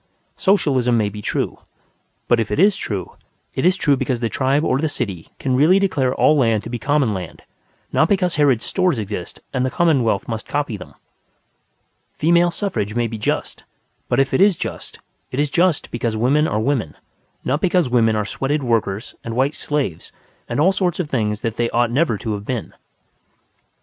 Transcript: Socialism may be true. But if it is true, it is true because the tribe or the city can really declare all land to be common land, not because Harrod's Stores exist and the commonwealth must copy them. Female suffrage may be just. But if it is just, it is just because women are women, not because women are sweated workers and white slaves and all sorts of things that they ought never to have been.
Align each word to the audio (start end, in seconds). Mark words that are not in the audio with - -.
Socialism 0.35 0.97
may 0.97 1.09
be 1.09 1.21
true. 1.21 1.59
But 2.27 2.39
if 2.39 2.49
it 2.49 2.57
is 2.59 2.75
true, 2.75 3.17
it 3.53 3.67
is 3.67 3.77
true 3.77 3.95
because 3.95 4.19
the 4.19 4.29
tribe 4.29 4.63
or 4.63 4.79
the 4.79 4.89
city 4.89 5.29
can 5.37 5.55
really 5.55 5.77
declare 5.77 6.11
all 6.15 6.35
land 6.35 6.63
to 6.63 6.71
be 6.71 6.79
common 6.79 7.13
land, 7.13 7.43
not 7.93 8.09
because 8.09 8.33
Harrod's 8.33 8.65
Stores 8.65 8.97
exist 8.97 9.41
and 9.53 9.63
the 9.63 9.69
commonwealth 9.69 10.27
must 10.27 10.47
copy 10.47 10.75
them. 10.75 10.95
Female 12.13 12.49
suffrage 12.49 12.95
may 12.95 13.05
be 13.05 13.19
just. 13.19 13.63
But 14.09 14.19
if 14.19 14.33
it 14.33 14.41
is 14.41 14.55
just, 14.55 14.97
it 15.29 15.39
is 15.39 15.51
just 15.51 15.91
because 15.91 16.17
women 16.17 16.47
are 16.47 16.59
women, 16.59 16.95
not 17.45 17.61
because 17.61 17.87
women 17.87 18.15
are 18.15 18.25
sweated 18.25 18.63
workers 18.63 19.13
and 19.23 19.35
white 19.35 19.53
slaves 19.53 20.11
and 20.49 20.59
all 20.59 20.71
sorts 20.71 20.99
of 20.99 21.11
things 21.11 21.41
that 21.41 21.57
they 21.57 21.69
ought 21.69 21.91
never 21.91 22.17
to 22.17 22.33
have 22.33 22.43
been. 22.45 22.73